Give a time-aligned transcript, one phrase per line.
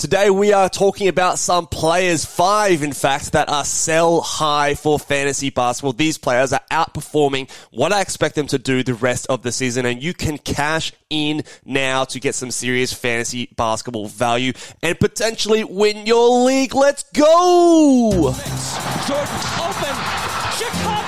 [0.00, 4.98] Today we are talking about some players, five in fact, that are sell high for
[4.98, 5.92] fantasy basketball.
[5.92, 9.84] These players are outperforming what I expect them to do the rest of the season
[9.84, 15.64] and you can cash in now to get some serious fantasy basketball value and potentially
[15.64, 16.74] win your league.
[16.74, 18.32] Let's go!
[19.06, 19.96] Jordan open.
[20.56, 20.99] Chicago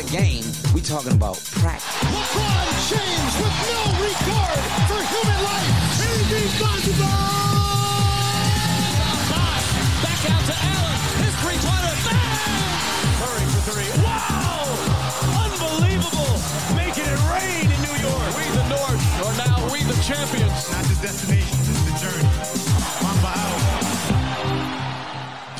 [0.00, 0.44] not a game.
[0.74, 1.84] We talking about practice.
[1.84, 5.72] LeBron James with no regard for human life.
[6.30, 7.04] Irresponsible!
[10.00, 10.98] Back out to Allen.
[11.24, 11.94] His three-pointer.
[12.06, 12.40] Bang!
[13.20, 13.90] Curry for three.
[14.04, 14.64] Wow!
[15.44, 16.34] Unbelievable!
[16.76, 18.28] Making it rain in New York.
[18.36, 20.70] We the North are now we the champions.
[20.70, 21.59] Not the destination,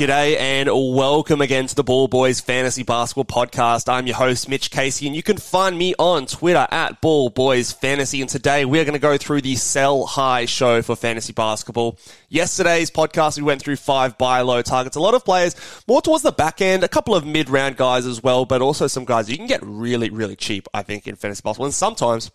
[0.01, 3.87] G'day and welcome again to the Ball Boys Fantasy Basketball Podcast.
[3.87, 7.71] I'm your host, Mitch Casey, and you can find me on Twitter at Ball Boys
[7.71, 8.23] Fantasy.
[8.23, 11.99] And today we are going to go through the sell high show for fantasy basketball.
[12.31, 14.97] Yesterday's podcast, we went through five buy low targets.
[14.97, 15.55] A lot of players
[15.87, 18.87] more towards the back end, a couple of mid round guys as well, but also
[18.87, 21.67] some guys you can get really, really cheap, I think, in fantasy basketball.
[21.67, 22.31] And sometimes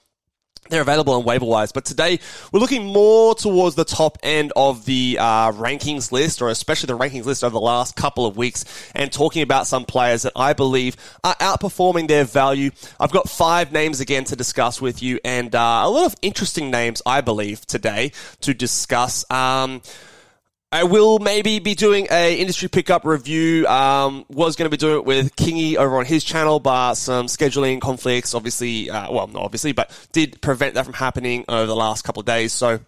[0.70, 2.20] they're available on waiver but today
[2.52, 6.98] we're looking more towards the top end of the uh, rankings list, or especially the
[6.98, 10.54] rankings list over the last couple of weeks, and talking about some players that I
[10.54, 12.72] believe are outperforming their value.
[13.00, 16.72] I've got five names again to discuss with you, and uh, a lot of interesting
[16.72, 19.30] names, I believe, today to discuss.
[19.32, 19.82] Um,
[20.72, 23.66] I will maybe be doing a industry pickup review.
[23.68, 27.28] Um, was going to be doing it with Kingy over on his channel, but some
[27.28, 31.76] scheduling conflicts, obviously, uh, well, not obviously, but did prevent that from happening over the
[31.76, 32.52] last couple of days.
[32.52, 32.80] So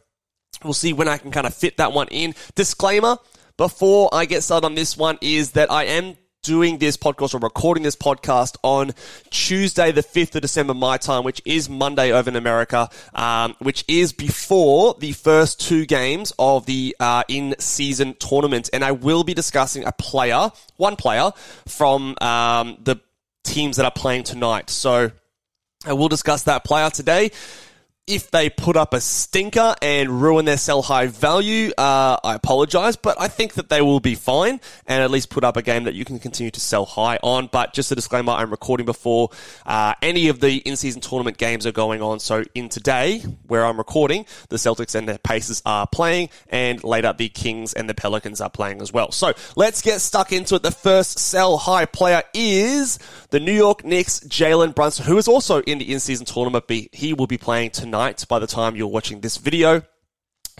[0.63, 2.35] we'll see when I can kind of fit that one in.
[2.55, 3.17] Disclaimer
[3.57, 7.39] before I get started on this one is that I am doing this podcast or
[7.39, 8.91] recording this podcast on
[9.31, 13.83] Tuesday, the 5th of December, my time, which is Monday over in America, um, which
[13.89, 18.69] is before the first two games of the uh, in season tournament.
[18.71, 21.31] And I will be discussing a player, one player
[21.67, 22.95] from um, the
[23.43, 24.69] teams that are playing tonight.
[24.69, 25.11] So
[25.85, 27.31] I will discuss that player today
[28.07, 32.95] if they put up a stinker and ruin their sell high value, uh, I apologize,
[32.95, 35.83] but I think that they will be fine and at least put up a game
[35.83, 37.49] that you can continue to sell high on.
[37.51, 39.29] But just a disclaimer, I'm recording before
[39.65, 42.21] uh, any of the in-season tournament games are going on.
[42.21, 47.11] So in today, where I'm recording, the Celtics and the Pacers are playing, and later
[47.11, 49.11] the Kings and the Pelicans are playing as well.
[49.11, 50.63] So let's get stuck into it.
[50.63, 52.99] The first sell high player is
[53.31, 56.63] the New York Knicks, Jalen Brunson, who is also in the in-season tournament.
[56.93, 57.96] He will be playing tonight
[58.27, 59.81] by the time you're watching this video.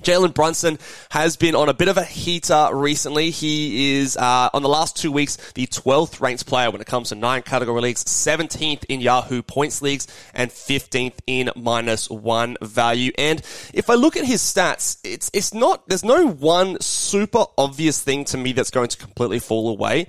[0.02, 3.30] Jalen Brunson has been on a bit of a heater recently.
[3.30, 7.10] He is, uh, on the last two weeks, the 12th ranked player when it comes
[7.10, 13.12] to nine category leagues, 17th in Yahoo points leagues, and 15th in minus one value.
[13.20, 13.40] And
[13.72, 18.26] if I look at his stats, it's, it's not, there's no one super obvious thing
[18.26, 20.08] to me that's going to completely fall away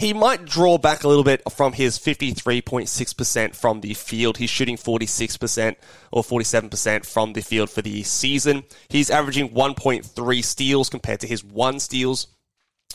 [0.00, 4.38] he might draw back a little bit from his 53.6% from the field.
[4.38, 5.76] He's shooting 46%
[6.10, 8.64] or 47% from the field for the season.
[8.88, 12.28] He's averaging 1.3 steals compared to his one steals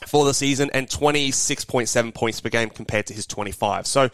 [0.08, 3.86] for the season and 26.7 points per game compared to his 25.
[3.86, 4.10] So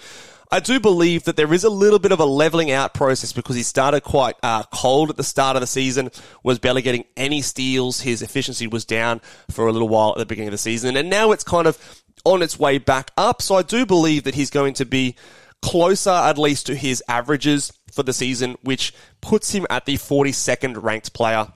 [0.54, 3.56] I do believe that there is a little bit of a leveling out process because
[3.56, 6.12] he started quite uh, cold at the start of the season,
[6.44, 8.02] was barely getting any steals.
[8.02, 11.10] His efficiency was down for a little while at the beginning of the season, and
[11.10, 13.42] now it's kind of on its way back up.
[13.42, 15.16] So I do believe that he's going to be
[15.62, 20.82] closer at least to his averages for the season, which puts him at the 42nd
[20.82, 21.48] ranked player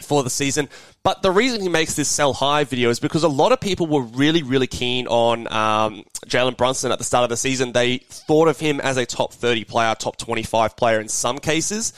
[0.00, 0.68] for the season.
[1.02, 3.86] But the reason he makes this sell high video is because a lot of people
[3.86, 7.72] were really, really keen on um, Jalen Brunson at the start of the season.
[7.72, 11.92] They thought of him as a top 30 player, top 25 player in some cases.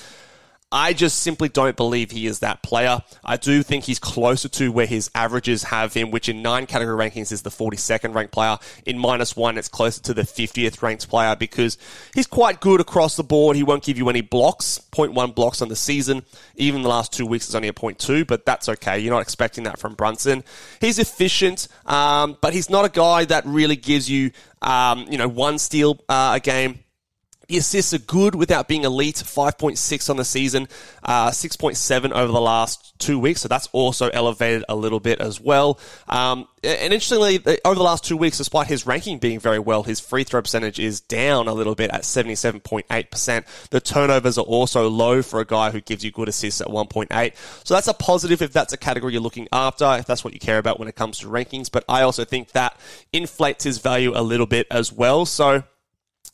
[0.72, 3.00] I just simply don't believe he is that player.
[3.25, 6.96] I do think he's closer to where his averages have him, which in nine category
[6.96, 8.56] rankings is the 42nd ranked player.
[8.87, 11.76] In minus one, it's closer to the 50th ranked player because
[12.14, 13.56] he's quite good across the board.
[13.56, 16.25] He won't give you any blocks, 0.1 blocks on the season.
[16.55, 19.00] Even the last two weeks is only a 0.2, but that's okay.
[19.00, 20.44] You're not expecting that from Brunson.
[20.81, 24.31] He's efficient, um, but he's not a guy that really gives you,
[24.62, 26.78] um, you know, one steal uh, a game
[27.50, 29.17] The assists are good without being elite.
[29.17, 30.69] 5.6 on the season,
[31.02, 33.41] uh, 6.7 over the last two weeks.
[33.41, 35.81] So that's also elevated a little bit as well.
[36.08, 39.99] Um, and interestingly, over the last two weeks, despite his ranking being very well, his
[39.99, 43.69] free throw percentage is down a little bit at 77.8%.
[43.70, 47.35] The turnovers are also low for a guy who gives you good assists at 1.8.
[47.64, 50.41] So that's a positive if that's a category you're looking after, if that's what you
[50.41, 51.69] care about when it comes to rankings.
[51.69, 52.79] But I also think that
[53.12, 55.26] inflates his value a little bit as well.
[55.26, 55.64] So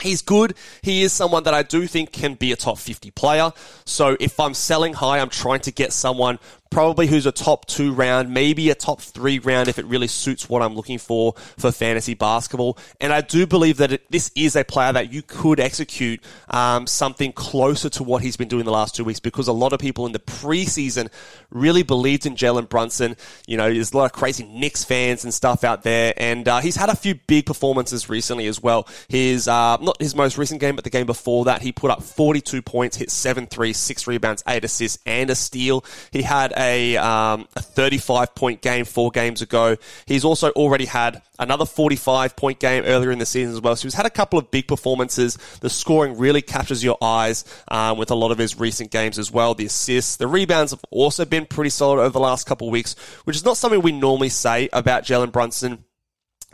[0.02, 0.54] He's good.
[0.82, 3.52] He is someone that I do think can be a top 50 player.
[3.84, 6.38] So if I'm selling high, I'm trying to get someone
[6.76, 10.46] probably who's a top two round, maybe a top three round if it really suits
[10.46, 12.76] what I'm looking for for fantasy basketball.
[13.00, 16.86] And I do believe that it, this is a player that you could execute um,
[16.86, 19.80] something closer to what he's been doing the last two weeks because a lot of
[19.80, 21.10] people in the preseason
[21.48, 23.16] really believed in Jalen Brunson.
[23.46, 26.60] You know, there's a lot of crazy Knicks fans and stuff out there, and uh,
[26.60, 28.86] he's had a few big performances recently as well.
[29.08, 32.02] His uh, not his most recent game, but the game before that, he put up
[32.02, 35.82] 42 points, hit seven threes, six rebounds, eight assists, and a steal.
[36.10, 36.65] He had a,
[36.96, 39.76] um, a 35 point game four games ago.
[40.06, 43.76] He's also already had another 45 point game earlier in the season as well.
[43.76, 45.36] So he's had a couple of big performances.
[45.60, 49.30] The scoring really catches your eyes um, with a lot of his recent games as
[49.30, 49.54] well.
[49.54, 52.94] The assists, the rebounds have also been pretty solid over the last couple of weeks,
[53.24, 55.84] which is not something we normally say about Jalen Brunson.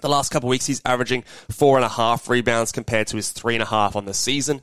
[0.00, 3.30] The last couple of weeks, he's averaging four and a half rebounds compared to his
[3.30, 4.60] three and a half on the season.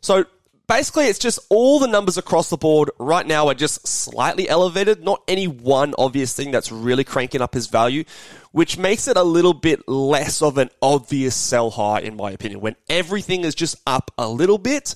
[0.00, 0.24] So
[0.66, 5.02] basically, it's just all the numbers across the board right now are just slightly elevated,
[5.02, 8.04] not any one obvious thing that's really cranking up his value,
[8.52, 12.60] which makes it a little bit less of an obvious sell high, in my opinion.
[12.60, 14.94] When everything is just up a little bit,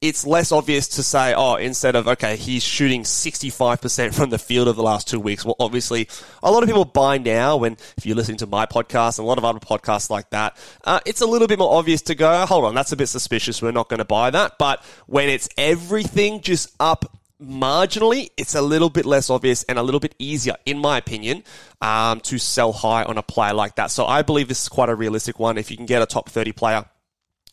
[0.00, 4.68] it's less obvious to say, oh, instead of, okay, he's shooting 65% from the field
[4.68, 5.44] of the last two weeks.
[5.44, 6.08] Well, obviously,
[6.42, 9.28] a lot of people buy now when, if you're listening to my podcast and a
[9.28, 12.46] lot of other podcasts like that, uh, it's a little bit more obvious to go,
[12.46, 13.60] hold on, that's a bit suspicious.
[13.60, 14.56] We're not going to buy that.
[14.58, 17.04] But when it's everything just up
[17.42, 21.42] marginally, it's a little bit less obvious and a little bit easier, in my opinion,
[21.80, 23.90] um, to sell high on a player like that.
[23.90, 25.58] So I believe this is quite a realistic one.
[25.58, 26.84] If you can get a top 30 player,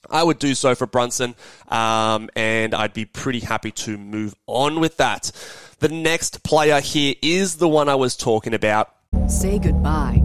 [0.10, 1.36] I would do so for Brunson,
[1.68, 5.31] um, and I'd be pretty happy to move on with that.
[5.80, 8.94] The next player here is the one I was talking about.
[9.28, 10.25] Say goodbye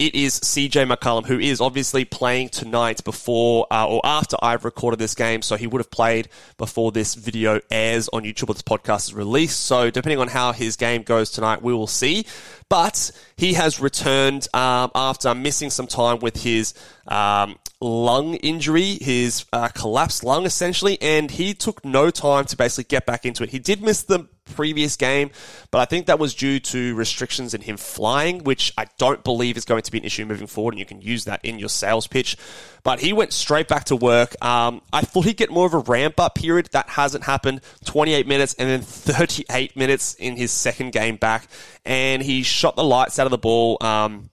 [0.00, 4.98] It is CJ McCollum, who is obviously playing tonight before uh, or after I've recorded
[4.98, 5.42] this game.
[5.42, 9.14] So he would have played before this video airs on YouTube or this podcast is
[9.14, 9.60] released.
[9.60, 12.24] So depending on how his game goes tonight, we will see.
[12.70, 16.72] But he has returned um, after missing some time with his
[17.06, 22.88] um, lung injury, his uh, collapsed lung essentially, and he took no time to basically
[22.88, 23.50] get back into it.
[23.50, 25.30] He did miss the previous game,
[25.70, 29.56] but I think that was due to restrictions in him flying, which I don't believe
[29.56, 31.68] is going to be an issue moving forward, and you can use that in your
[31.68, 32.36] sales pitch.
[32.82, 34.42] But he went straight back to work.
[34.44, 36.68] Um, I thought he'd get more of a ramp up period.
[36.72, 37.60] That hasn't happened.
[37.84, 41.48] 28 minutes and then 38 minutes in his second game back,
[41.84, 43.76] and he shot the lights out of the ball.
[43.80, 44.30] Um,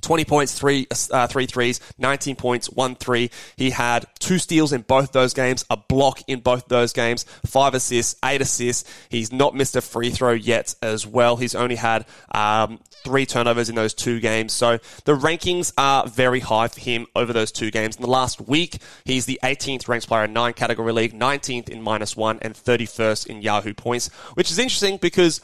[0.00, 3.30] 20 points, three, uh, three threes, 19 points, one three.
[3.56, 7.74] He had two steals in both those games, a block in both those games, five
[7.74, 8.90] assists, eight assists.
[9.08, 11.36] He's not missed a free throw yet as well.
[11.36, 14.52] He's only had um, three turnovers in those two games.
[14.52, 17.96] So the rankings are very high for him over those two games.
[17.96, 21.82] In the last week, he's the 18th ranked player in nine category league, 19th in
[21.82, 25.40] minus one, and 31st in Yahoo points, which is interesting because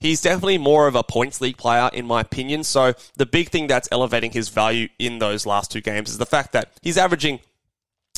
[0.00, 2.64] He's definitely more of a points league player, in my opinion.
[2.64, 6.26] So the big thing that's elevating his value in those last two games is the
[6.26, 7.40] fact that he's averaging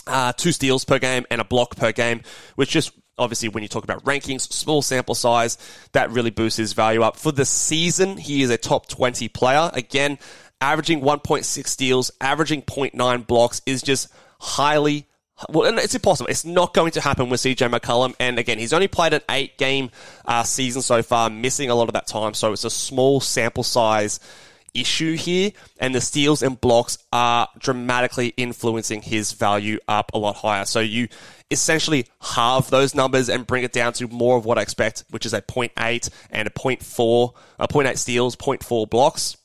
[0.06, 2.22] uh, two steals per game and a block per game,
[2.56, 5.58] which just obviously when you talk about rankings, small sample size,
[5.92, 7.16] that really boosts his value up.
[7.16, 9.70] For the season, he is a top 20 player.
[9.72, 10.18] Again,
[10.60, 14.08] averaging 1.6 steals, averaging 0.9 blocks is just
[14.40, 15.06] highly,
[15.48, 16.28] well, it's impossible.
[16.28, 18.14] It's not going to happen with CJ McCollum.
[18.18, 19.90] And again, he's only played an eight game
[20.24, 22.34] uh, season so far, missing a lot of that time.
[22.34, 24.20] So it's a small sample size
[24.74, 25.52] issue here.
[25.78, 30.64] And the steals and blocks are dramatically influencing his value up a lot higher.
[30.64, 31.08] So you
[31.50, 35.24] essentially halve those numbers and bring it down to more of what I expect, which
[35.24, 39.36] is a 0.8 and a 0.4, a 0.8 steals, 0.4 blocks.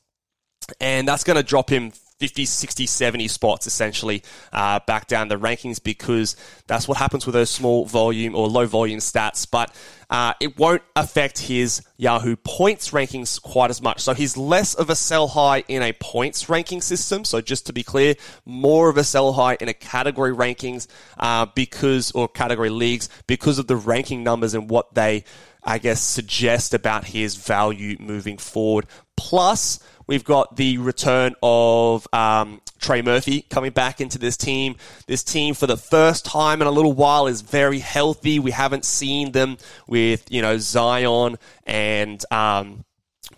[0.79, 1.91] And that's going to drop him
[2.23, 6.37] 50, 60, 70 spots essentially uh, back down the rankings because
[6.67, 9.45] that's what happens with those small volume or low volume stats.
[9.51, 9.75] But
[10.13, 13.99] uh, it won't affect his Yahoo points rankings quite as much.
[13.99, 17.25] So he's less of a sell high in a points ranking system.
[17.25, 18.13] So just to be clear,
[18.45, 20.85] more of a sell high in a category rankings
[21.17, 25.23] uh, because, or category leagues because of the ranking numbers and what they,
[25.63, 28.85] I guess, suggest about his value moving forward.
[29.17, 34.75] Plus, We've got the return of um, Trey Murphy coming back into this team.
[35.07, 38.37] This team, for the first time in a little while, is very healthy.
[38.39, 42.23] We haven't seen them with you know Zion and.
[42.31, 42.85] Um,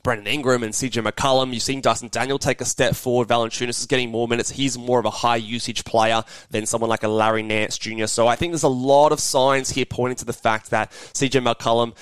[0.04, 1.52] Brandon Ingram and CJ McCollum.
[1.52, 3.28] You've seen Dyson Daniels take a step forward.
[3.28, 4.52] Valanciunas is getting more minutes.
[4.52, 8.06] He's more of a high usage player than someone like a Larry Nance Jr.
[8.06, 11.44] So I think there's a lot of signs here pointing to the fact that CJ
[11.44, 11.96] McCollum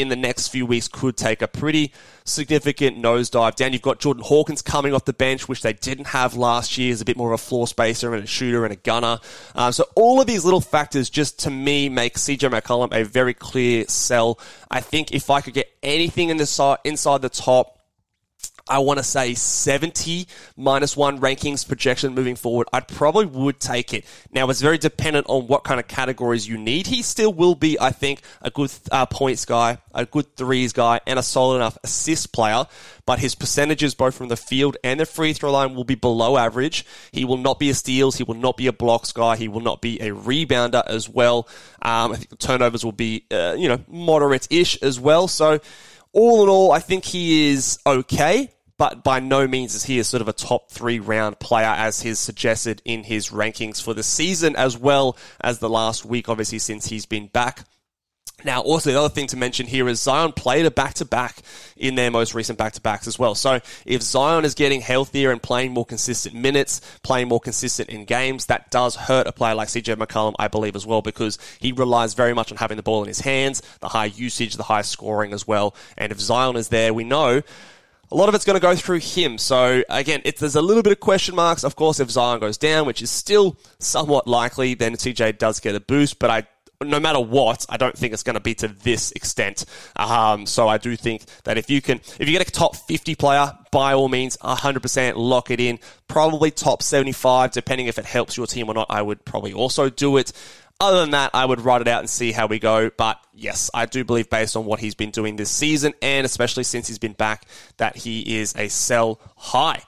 [0.00, 1.92] in the next few weeks could take a pretty
[2.24, 3.72] significant nosedive down.
[3.72, 7.00] You've got Jordan Hawkins coming off the bench, which they didn't have last year, as
[7.00, 9.18] a bit more of a floor spacer and a shooter and a gunner.
[9.54, 13.34] Um, so all of these little factors just to me make CJ McCollum a very
[13.34, 14.38] clear sell.
[14.70, 17.81] I think if I could get anything in the inside the top
[18.68, 20.26] I want to say 70
[20.56, 22.68] minus one rankings projection moving forward.
[22.72, 24.04] I probably would take it.
[24.32, 26.86] Now, it's very dependent on what kind of categories you need.
[26.86, 31.00] He still will be, I think, a good uh, points guy, a good threes guy,
[31.06, 32.66] and a solid enough assist player.
[33.04, 36.36] But his percentages, both from the field and the free throw line, will be below
[36.36, 36.86] average.
[37.10, 38.16] He will not be a steals.
[38.16, 39.36] He will not be a blocks guy.
[39.36, 41.48] He will not be a rebounder as well.
[41.82, 45.26] Um, I think the turnovers will be, uh, you know, moderate-ish as well.
[45.26, 45.58] So,
[46.12, 50.04] all in all, I think he is okay, but by no means is he a
[50.04, 54.02] sort of a top three round player as he's suggested in his rankings for the
[54.02, 57.64] season as well as the last week, obviously, since he's been back.
[58.44, 61.42] Now, also the other thing to mention here is Zion played a back to back
[61.76, 63.34] in their most recent back to backs as well.
[63.34, 68.04] So if Zion is getting healthier and playing more consistent minutes, playing more consistent in
[68.04, 71.72] games, that does hurt a player like CJ McCollum, I believe, as well, because he
[71.72, 74.82] relies very much on having the ball in his hands, the high usage, the high
[74.82, 75.74] scoring as well.
[75.96, 77.42] And if Zion is there, we know
[78.10, 79.38] a lot of it's going to go through him.
[79.38, 81.64] So again, there's a little bit of question marks.
[81.64, 85.74] Of course, if Zion goes down, which is still somewhat likely, then CJ does get
[85.74, 86.18] a boost.
[86.18, 86.46] But I
[86.82, 89.64] no matter what, I don't think it's going to be to this extent.
[89.96, 93.14] Um, so I do think that if you can, if you get a top 50
[93.14, 95.78] player, by all means, 100% lock it in.
[96.06, 98.86] Probably top 75, depending if it helps your team or not.
[98.90, 100.32] I would probably also do it.
[100.78, 102.90] Other than that, I would write it out and see how we go.
[102.90, 106.64] But yes, I do believe based on what he's been doing this season, and especially
[106.64, 107.46] since he's been back,
[107.76, 109.82] that he is a sell high.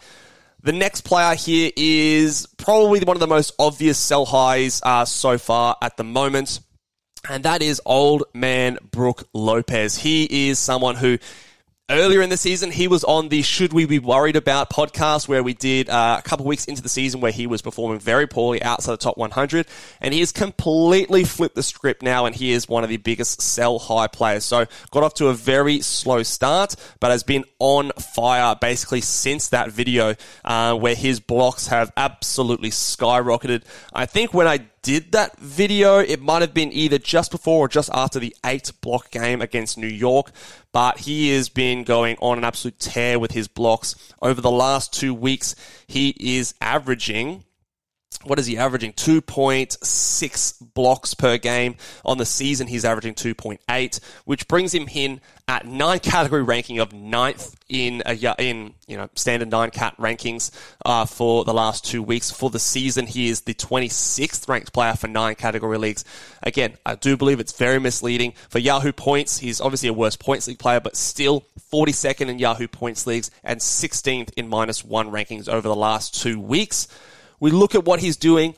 [0.63, 5.37] The next player here is probably one of the most obvious sell highs uh, so
[5.37, 6.61] far at the moment
[7.29, 9.97] and that is old man Brook Lopez.
[9.97, 11.19] He is someone who
[11.91, 15.43] Earlier in the season, he was on the Should We Be Worried About podcast, where
[15.43, 18.63] we did uh, a couple weeks into the season where he was performing very poorly
[18.63, 19.67] outside the top 100.
[20.01, 23.43] And he has completely flipped the script now, and he is one of the biggest
[23.43, 24.47] sell high players.
[24.47, 29.49] So, got off to a very slow start, but has been on fire basically since
[29.49, 33.63] that video, uh, where his blocks have absolutely skyrocketed.
[33.93, 35.99] I think when I did that video.
[35.99, 39.79] It might have been either just before or just after the eight block game against
[39.79, 40.31] New York,
[40.73, 43.97] but he has been going on an absolute tear with his blocks.
[44.21, 47.45] Over the last two weeks, he is averaging
[48.23, 48.93] what is he averaging?
[48.93, 51.77] 2.6 blocks per game.
[52.05, 56.93] On the season, he's averaging 2.8, which brings him in at nine category ranking of
[56.93, 60.51] ninth in a, in you know standard nine cat rankings
[60.87, 62.31] uh, for the last two weeks.
[62.31, 66.05] For the season, he is the 26th ranked player for nine category leagues.
[66.43, 69.39] Again, I do believe it's very misleading for Yahoo points.
[69.39, 73.61] He's obviously a worse points league player, but still 42nd in Yahoo points leagues and
[73.61, 76.89] 16th in minus one rankings over the last two weeks.
[77.45, 78.55] We look at what he's doing.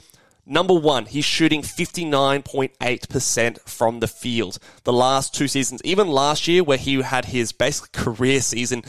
[0.46, 4.60] Number one, he's shooting 59.8% from the field.
[4.84, 8.84] The last two seasons, even last year where he had his basic career season,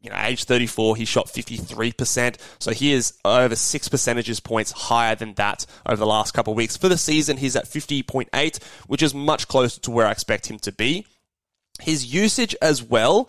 [0.00, 2.38] you know, age 34, he shot 53%.
[2.60, 6.56] So he is over six percentages points higher than that over the last couple of
[6.56, 6.78] weeks.
[6.78, 10.60] For the season, he's at 50.8, which is much closer to where I expect him
[10.60, 11.04] to be.
[11.78, 13.28] His usage as well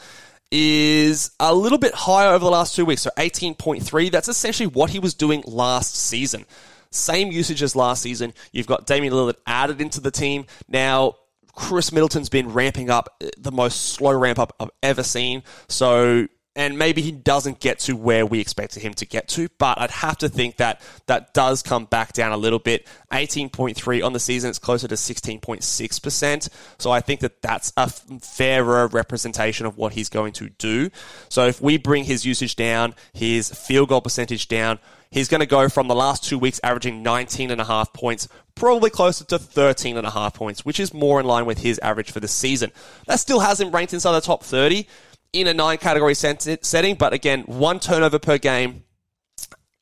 [0.55, 3.01] is a little bit higher over the last two weeks.
[3.01, 4.11] So 18.3.
[4.11, 6.45] That's essentially what he was doing last season.
[6.91, 8.35] Same usage as last season.
[8.51, 10.45] You've got Damian Lillard added into the team.
[10.67, 11.15] Now,
[11.55, 15.41] Khris Middleton's been ramping up uh, the most slow ramp up I've ever seen.
[15.69, 19.79] So and maybe he doesn't get to where we expected him to get to, but
[19.79, 22.87] I'd have to think that that does come back down a little bit.
[23.11, 26.49] 18.3 on the season, it's closer to 16.6%.
[26.77, 30.91] So I think that that's a fairer representation of what he's going to do.
[31.29, 34.77] So if we bring his usage down, his field goal percentage down,
[35.09, 38.27] he's going to go from the last two weeks averaging 19 and a half points,
[38.53, 41.79] probably closer to 13 and a half points, which is more in line with his
[41.79, 42.71] average for the season.
[43.07, 44.87] That still hasn't ranked inside the top 30
[45.33, 48.83] in a nine category setting, but again, one turnover per game.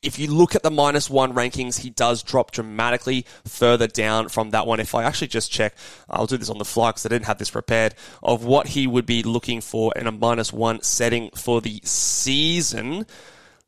[0.02, 4.50] If you look at the minus one rankings, he does drop dramatically further down from
[4.50, 4.80] that one.
[4.80, 5.76] If I actually just check,
[6.10, 7.94] I'll do this on the fly because I didn't have this prepared,
[8.24, 13.06] of what he would be looking for in a minus one setting for the season.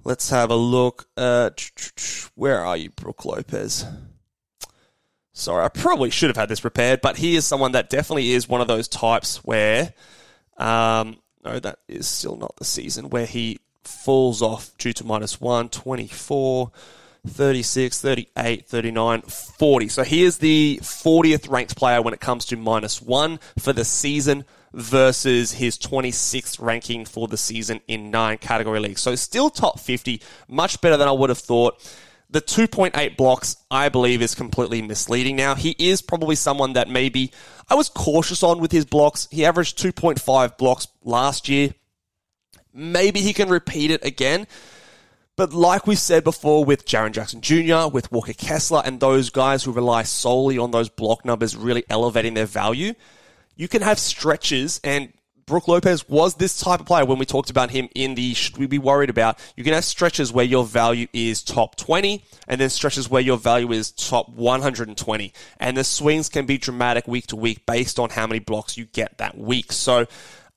[0.04, 1.08] Let's have a look.
[1.16, 1.52] Uh,
[2.34, 3.86] where are you, Brook Lopez?
[5.34, 8.50] Sorry, I probably should have had this prepared, but he is someone that definitely is
[8.50, 9.94] one of those types where
[10.58, 15.42] um, no, that is still not the season where he falls off due to minus
[15.42, 16.72] 1, 24,
[17.28, 19.88] 36, 38, 39, 40.
[19.88, 23.86] So he is the 40th ranked player when it comes to minus 1 for the
[23.86, 29.02] season versus his 26th ranking for the season in nine category leagues.
[29.02, 31.80] So still top 50, much better than I would have thought.
[32.34, 35.54] The 2.8 blocks, I believe, is completely misleading now.
[35.54, 37.32] He is probably someone that maybe
[37.70, 39.28] I was cautious on with his blocks.
[39.30, 41.76] He averaged 2.5 blocks last year.
[42.74, 44.48] Maybe he can repeat it again.
[45.36, 49.64] But like we said before with Jaren Jackson Jr., with Walker Kessler, and those guys
[49.64, 52.96] who rely solely on those block numbers really elevating their value,
[53.56, 55.14] you can have stretches and
[55.46, 58.58] Brook Lopez was this type of player when we talked about him in the should
[58.58, 59.40] we be worried about.
[59.58, 63.38] You can have stretches where your value is top 20 and then stretches where your
[63.38, 65.34] value is top 120.
[65.60, 68.86] And the swings can be dramatic week to week based on how many blocks you
[68.86, 69.72] get that week.
[69.72, 70.08] So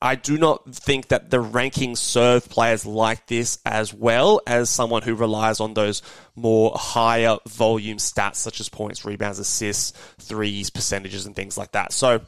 [0.01, 5.01] I do not think that the rankings serve players like this as well as someone
[5.01, 6.03] who relies on those
[6.35, 11.93] more higher volume stats such as points, rebounds, assists, threes, percentages, and things like that.
[11.93, 12.21] So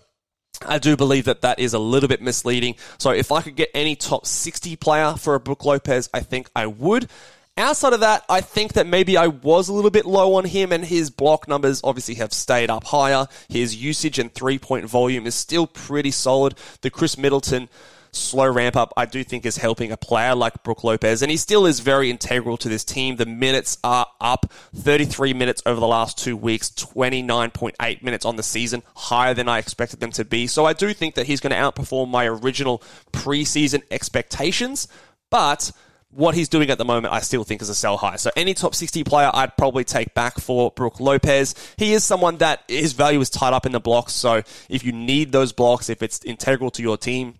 [0.65, 2.75] I do believe that that is a little bit misleading.
[2.97, 6.49] So if I could get any top 60 player for a Brook Lopez, I think
[6.55, 7.09] I would.
[7.57, 10.71] Outside of that, I think that maybe I was a little bit low on him
[10.71, 13.27] and his block numbers obviously have stayed up higher.
[13.49, 16.55] His usage and three point volume is still pretty solid.
[16.81, 17.67] The Khris Middleton
[18.11, 21.37] slow ramp up, I do think is helping a player like Brook Lopez, and he
[21.37, 23.15] still is very integral to this team.
[23.15, 28.43] The minutes are up 33 minutes over the last two weeks, 29.8 minutes on the
[28.43, 30.47] season, higher than I expected them to be.
[30.47, 34.87] So I do think that he's going to outperform my original preseason expectations,
[35.29, 35.71] but
[36.11, 38.15] what he's doing at the moment, I still think is a sell high.
[38.15, 41.53] So any top 60 player, I'd probably take back for Brook Lopez.
[41.77, 44.13] He is someone that his value is tied up in the blocks.
[44.13, 47.35] So if you need those blocks, if it's integral to your team,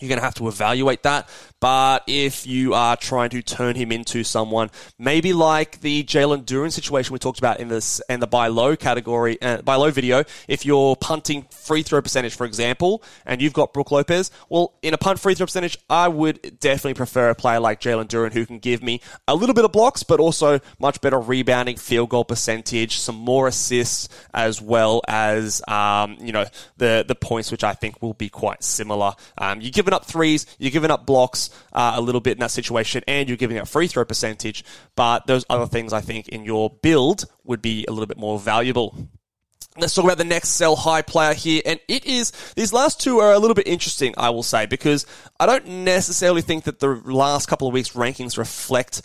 [0.00, 1.28] you're going to have to evaluate that.
[1.66, 6.70] But if you are trying to turn him into someone, maybe like the Jalen Duren
[6.70, 10.22] situation we talked about in this and the buy low category, uh, buy low video,
[10.46, 14.94] if you're punting free throw percentage, for example, and you've got Brook Lopez, well, in
[14.94, 18.46] a punt free throw percentage, I would definitely prefer a player like Jalen Duren who
[18.46, 22.24] can give me a little bit of blocks, but also much better rebounding, field goal
[22.24, 26.44] percentage, some more assists, as well as um, you know
[26.76, 29.14] the the points, which I think will be quite similar.
[29.36, 32.50] Um, you're giving up threes, you're giving up blocks uh, a little bit in that
[32.50, 34.64] situation, and you're giving up free throw percentage.
[34.94, 38.38] But those other things, I think, in your build would be a little bit more
[38.38, 38.96] valuable.
[39.78, 41.60] Let's talk about the next sell high player here.
[41.66, 45.04] And it is, these last two are a little bit interesting, I will say, because
[45.38, 49.02] I don't necessarily think that the last couple of weeks' rankings reflect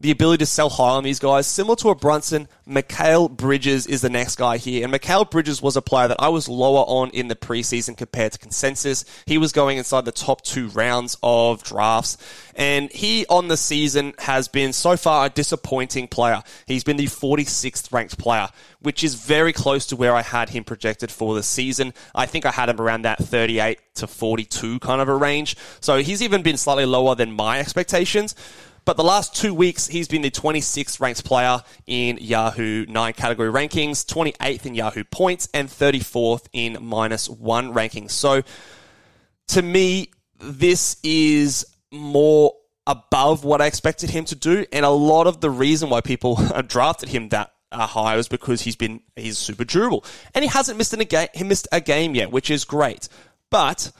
[0.00, 1.46] the ability to sell high on these guys.
[1.46, 4.82] Similar to a Brunson, Mikal Bridges is the next guy here.
[4.82, 8.32] And Mikal Bridges was a player that I was lower on in the preseason compared
[8.32, 9.04] to consensus.
[9.26, 12.16] He was going inside the top two rounds of drafts.
[12.54, 16.42] And he on the season has been so far a disappointing player.
[16.66, 18.48] He's been the 46th ranked player,
[18.80, 21.92] which is very close to where I had him projected for the season.
[22.14, 25.56] I think I had him around that 38 to 42 kind of a range.
[25.80, 28.34] So he's even been slightly lower than my expectations.
[28.90, 33.48] But the last two weeks, he's been the 26th ranked player in Yahoo 9 category
[33.48, 38.10] rankings, 28th in Yahoo points, and 34th in minus one rankings.
[38.10, 38.42] So
[39.46, 42.52] to me, this is more
[42.84, 44.66] above what I expected him to do.
[44.72, 48.60] And a lot of the reason why people drafted him that uh, high was because
[48.62, 52.16] he's been he's super durable and he hasn't missed a game he missed a game
[52.16, 53.08] yet, which is great.
[53.50, 53.92] But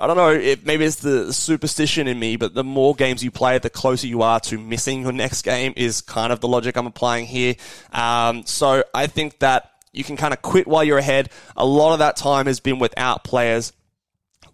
[0.00, 3.32] I don't know if maybe it's the superstition in me, but the more games you
[3.32, 6.76] play, the closer you are to missing your next game is kind of the logic
[6.76, 7.56] I'm applying here.
[7.92, 11.30] Um, so I think that you can kind of quit while you're ahead.
[11.56, 13.72] A lot of that time has been without players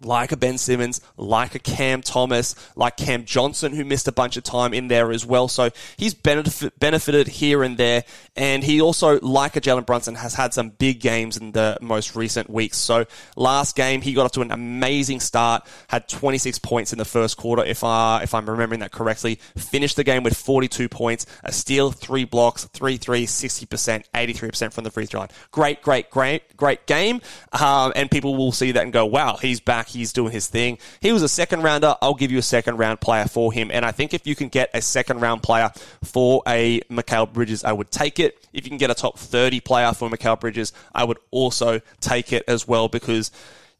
[0.01, 4.37] like a Ben Simmons, like a Cam Thomas, like Cam Johnson, who missed a bunch
[4.37, 5.47] of time in there as well.
[5.47, 8.03] So he's benefit, benefited here and there.
[8.35, 12.15] And he also, like a Jalen Brunson, has had some big games in the most
[12.15, 12.77] recent weeks.
[12.77, 13.05] So
[13.35, 17.37] last game, he got off to an amazing start, had 26 points in the first
[17.37, 19.39] quarter, if, I, if I'm remembering that correctly.
[19.55, 24.83] Finished the game with 42 points, a steal, three blocks, three three, 60%, 83% from
[24.83, 25.29] the free throw line.
[25.51, 27.21] Great, great, great, great game.
[27.51, 30.77] Um, and people will see that and go, wow, he's back He's doing his thing.
[30.99, 31.95] He was a second rounder.
[32.01, 33.71] I'll give you a second round player for him.
[33.71, 35.71] And I think if you can get a second round player
[36.03, 38.47] for a Mikal Bridges, I would take it.
[38.53, 42.33] If you can get a top 30 player for Mikal Bridges, I would also take
[42.33, 43.31] it as well because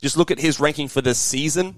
[0.01, 1.75] just look at his ranking for this season.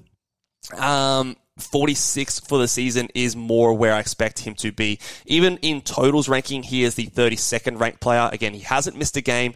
[0.77, 4.99] Um, 46 for the season is more where I expect him to be.
[5.25, 8.29] Even in totals ranking, he is the 32nd ranked player.
[8.31, 9.53] Again, he hasn't missed a game.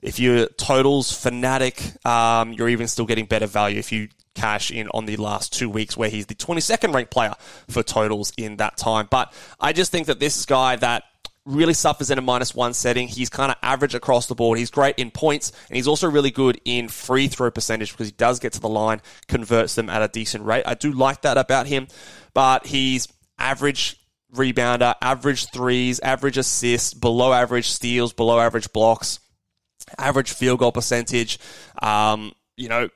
[0.00, 4.88] If you're totals fanatic, um, you're even still getting better value if you cash in
[4.94, 7.34] on the last two weeks where he's the 22nd ranked player
[7.68, 9.08] for totals in that time.
[9.10, 11.04] But I just think that this guy that
[11.48, 13.08] really suffers in a minus one setting.
[13.08, 14.58] He's kind of average across the board.
[14.58, 18.12] He's great in points, and he's also really good in free throw percentage because he
[18.12, 20.64] does get to the line, converts them at a decent rate.
[20.66, 21.88] I do like that about him,
[22.34, 23.96] but he's average
[24.34, 29.20] rebounder, average threes, average assists, below average steals, below average blocks,
[29.96, 31.38] average field goal percentage.
[31.80, 32.90] Um, you know,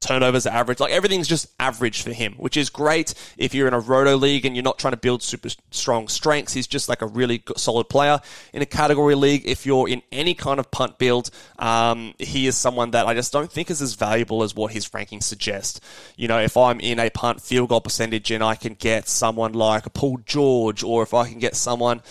[0.00, 0.80] turnovers average.
[0.80, 4.44] Like everything's just average for him, which is great if you're in a roto league
[4.44, 6.52] and you're not trying to build super strong strengths.
[6.52, 8.20] He's just like a really solid player
[8.52, 9.42] in a category league.
[9.46, 13.32] If you're in any kind of punt build, um, he is someone that I just
[13.32, 15.82] don't think is as valuable as what his rankings suggest.
[16.16, 19.52] You know, if I'm in a punt field goal percentage and I can get someone
[19.52, 22.02] like a Paul George, or if I can get someone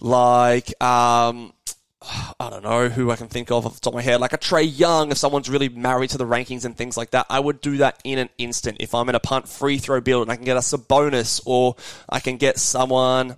[0.00, 1.52] like, um,
[2.02, 4.32] I don't know who I can think of off the top of my head, like
[4.32, 7.38] a Trae Young, if someone's really married to the rankings and things like that, I
[7.38, 8.78] would do that in an instant.
[8.80, 11.42] If I'm in a punt free throw build and I can get us a Sabonis
[11.44, 11.76] or
[12.08, 13.36] I can get someone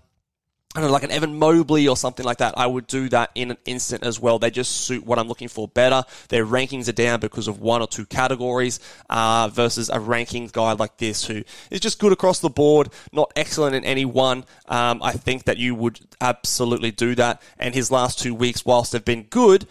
[0.75, 3.31] I don't know, like an Evan Mobley or something like that, I would do that
[3.35, 4.39] in an instant as well.
[4.39, 6.03] They just suit what I'm looking for better.
[6.29, 8.81] Their rankings are down because of one or two categories
[9.11, 13.31] uh, versus a rankings guy like this who is just good across the board, not
[13.37, 14.45] excellent in any one.
[14.67, 17.43] Um, I think that you would absolutely do that.
[17.59, 19.67] And his last two weeks, whilst they've been good,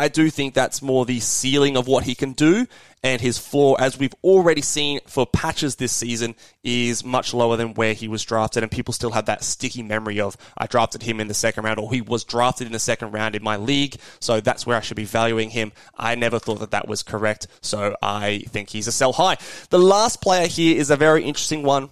[0.00, 2.66] I do think that's more the ceiling of what he can do,
[3.02, 6.34] and his floor, as we've already seen for patches this season,
[6.64, 10.18] is much lower than where he was drafted, and people still have that sticky memory
[10.18, 13.12] of I drafted him in the second round, or he was drafted in the second
[13.12, 15.70] round in my league, so that's where I should be valuing him.
[15.94, 19.36] I never thought that that was correct, so I think he's a sell high.
[19.68, 21.90] The last player here is a very interesting one.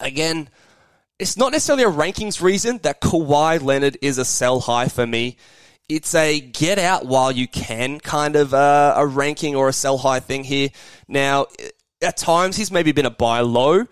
[0.00, 0.48] Again,
[1.18, 5.36] it's not necessarily a rankings reason that Kawhi Leonard is a sell high for me
[5.90, 9.98] it's a get out while you can kind of uh, a ranking or a sell
[9.98, 10.68] high thing here.
[11.08, 11.46] Now,
[12.00, 13.86] at times he's maybe been a buy low.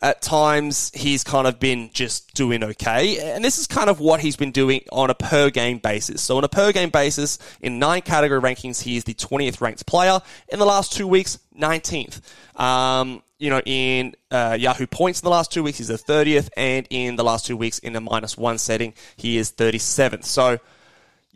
[0.00, 3.34] At times he's kind of been just doing okay.
[3.34, 6.22] And this is kind of what he's been doing on a per game basis.
[6.22, 9.86] So on a per game basis, in nine category rankings, he is the 20th ranked
[9.86, 10.20] player.
[10.48, 12.20] In the last two weeks, 19th.
[12.58, 16.48] Um, you know, in uh, Yahoo points in the last two weeks, he's the 30th.
[16.56, 20.24] And in the last two weeks, in a minus one setting, he is 37th.
[20.24, 20.58] So,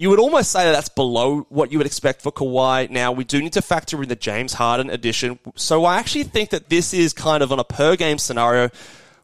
[0.00, 2.88] you would almost say that that's below what you would expect for Kawhi.
[2.88, 5.40] Now, we do need to factor in the James Harden addition.
[5.56, 8.70] So I actually think that this is kind of on a per game scenario.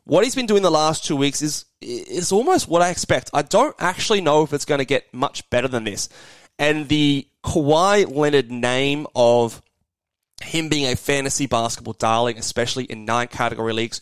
[0.02, 3.30] What he's been doing the last two weeks is, is almost what I expect.
[3.32, 6.08] I don't actually know if it's going to get much better than this.
[6.58, 9.62] And the Kawhi Leonard name of
[10.42, 14.00] him being a fantasy basketball darling, especially in nine category leagues,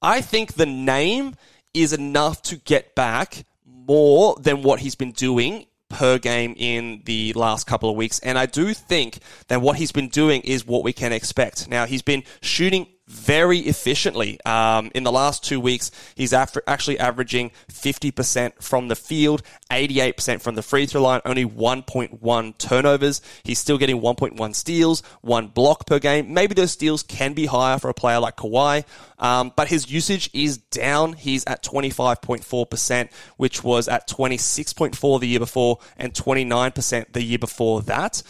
[0.00, 1.34] I think the name
[1.74, 7.32] is enough to get back more than what he's been doing per game in the
[7.34, 8.18] last couple of weeks.
[8.20, 9.18] And I do think
[9.48, 11.68] that what he's been doing is what we can expect.
[11.68, 14.38] Now, he's been shooting very efficiently.
[14.44, 20.40] Um, in the last two weeks, he's af- actually averaging 50% from the field, 88%
[20.40, 23.20] from the free throw line, only 1.1 turnovers.
[23.44, 26.34] He's still getting 1.1 steals, one block per game.
[26.34, 28.84] Maybe those steals can be higher for a player like Kawhi,
[29.18, 31.12] um, but his usage is down.
[31.12, 37.82] He's at 25.4%, which was at 26.4 the year before and 29% the year before
[37.82, 38.22] that.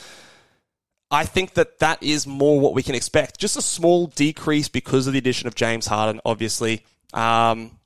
[1.11, 3.38] I think that that is more what we can expect.
[3.38, 6.85] Just a small decrease because of the addition of James Harden, obviously.
[7.14, 7.79] Um,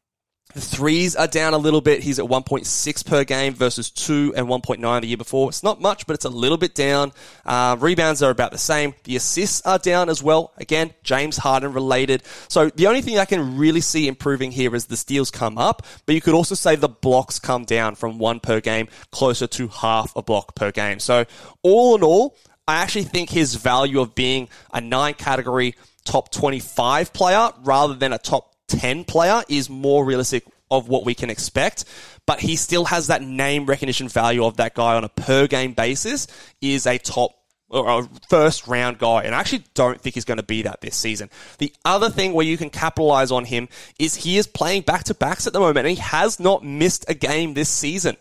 [0.55, 2.03] The threes are down a little bit.
[2.03, 5.49] He's at 1.6 per game versus 2 and 1.9 the year before.
[5.49, 7.13] It's not much, but it's a little bit down.
[7.47, 8.95] Uh, rebounds are about the same.
[9.05, 10.53] The assists are down as well.
[10.57, 12.25] Again, James Harden related.
[12.49, 15.87] So the only thing I can really see improving here is the steals come up,
[16.05, 19.69] but you could also say the blocks come down from one per game closer to
[19.69, 20.99] half a block per game.
[20.99, 21.27] So
[21.63, 27.13] all in all, I actually think his value of being a nine category top 25
[27.13, 31.85] player rather than a top 10 player is more realistic of what we can expect,
[32.27, 35.73] but he still has that name recognition value of that guy on a per game
[35.73, 36.29] basis
[36.61, 37.33] is a top
[37.71, 40.81] or a first round guy, and I actually don't think he's going to be that
[40.81, 41.31] this season.
[41.59, 43.69] The other thing where you can capitalize on him
[43.99, 47.05] is he is playing back to backs at the moment, and he has not missed
[47.09, 48.17] a game this season.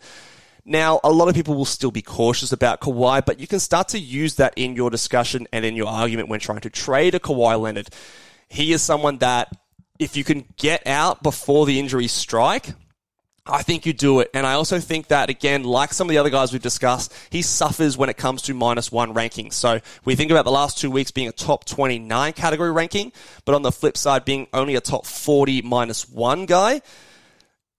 [0.70, 3.88] Now, a lot of people will still be cautious about Kawhi, but you can start
[3.88, 7.18] to use that in your discussion and in your argument when trying to trade a
[7.18, 7.88] Kawhi Leonard.
[8.48, 9.48] He is someone that
[9.98, 12.68] if you can get out before the injuries strike,
[13.44, 14.30] I think you do it.
[14.32, 17.42] And I also think that, again, like some of the other guys we've discussed, he
[17.42, 19.54] suffers when it comes to minus one rankings.
[19.54, 23.10] So we think about the last two weeks being a top 29 category ranking,
[23.44, 26.80] but on the flip side, being only a top 40 minus one guy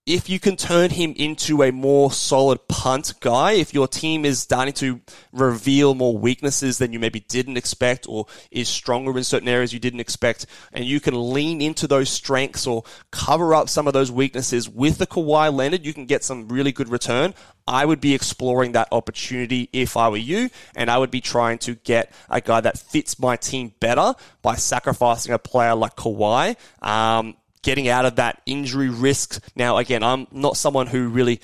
[0.04, 4.40] if you can turn him into a more solid punt guy, if your team is
[4.40, 5.00] starting to
[5.32, 9.78] reveal more weaknesses than you maybe didn't expect or is stronger in certain areas you
[9.78, 14.10] didn't expect, and you can lean into those strengths or cover up some of those
[14.10, 17.32] weaknesses with the Kawhi Leonard, you can get some really good return.
[17.68, 21.58] I would be exploring that opportunity if I were you, and I would be trying
[21.58, 26.56] to get a guy that fits my team better by sacrificing a player like Kawhi.
[26.84, 29.42] Um, getting out of that injury risk.
[29.56, 31.40] Now, again, I'm not someone who really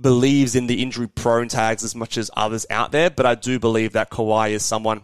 [0.00, 3.58] believes in the injury prone tags as much as others out there, but I do
[3.58, 5.02] believe that Kawhi is someone,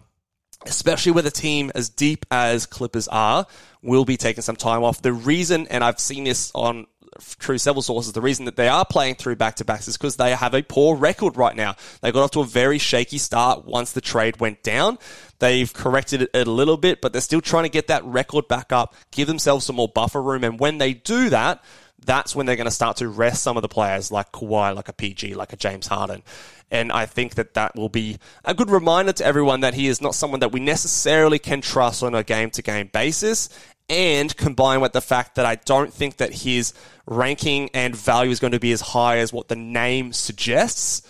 [0.67, 3.47] especially with a team as deep as Clippers are,
[3.83, 5.01] will be taking some time off.
[5.01, 6.87] The reason, and I've seen this on
[7.21, 10.17] through several sources, the reason that they are playing through back to backs is because
[10.17, 11.75] they have a poor record right now.
[12.01, 14.99] They got off to a very shaky start once the trade went down.
[15.39, 18.73] They've corrected it a little bit, but they're still trying to get that record back
[18.73, 20.45] up, give themselves some more buffer room.
[20.45, 21.63] And when they do that,
[22.05, 24.89] that's when they're going to start to rest some of the players like Kawhi, like
[24.89, 26.23] a PG, like a James Harden.
[26.71, 30.01] And I think that that will be a good reminder to everyone that he is
[30.01, 33.49] not someone that we necessarily can trust on a game to game basis.
[33.89, 36.75] And combined with the fact that I don't think that his
[37.07, 41.03] ranking and value is going to be as high as what the name suggests.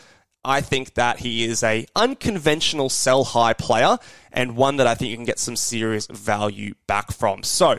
[0.44, 3.98] I think that he is a unconventional sell high player
[4.32, 7.42] and one that I think you can get some serious value back from.
[7.42, 7.78] So,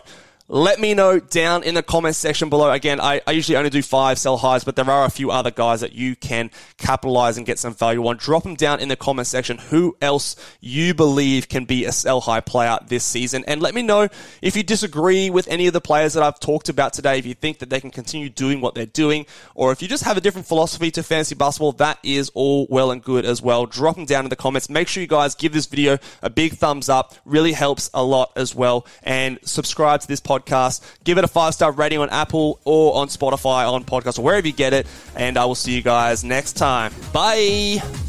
[0.51, 2.71] let me know down in the comments section below.
[2.71, 5.51] Again, I, I, usually only do five sell highs, but there are a few other
[5.51, 8.17] guys that you can capitalize and get some value on.
[8.17, 12.19] Drop them down in the comment section who else you believe can be a sell
[12.19, 13.43] high player this season.
[13.45, 14.09] And let me know
[14.41, 17.35] if you disagree with any of the players that I've talked about today, if you
[17.35, 20.21] think that they can continue doing what they're doing, or if you just have a
[20.21, 23.67] different philosophy to fantasy basketball, that is all well and good as well.
[23.67, 24.67] Drop them down in the comments.
[24.67, 27.13] Make sure you guys give this video a big thumbs up.
[27.23, 28.87] Really helps a lot as well.
[29.03, 30.81] And subscribe to this podcast podcast.
[31.03, 34.47] Give it a five star rating on Apple or on Spotify, on podcast, or wherever
[34.47, 34.87] you get it.
[35.15, 36.93] And I will see you guys next time.
[37.13, 38.08] Bye.